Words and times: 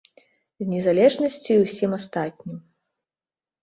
З 0.63 0.67
незалежнасцю 0.71 1.51
і 1.59 1.61
ўсім 1.67 1.91
астатнім. 2.01 2.57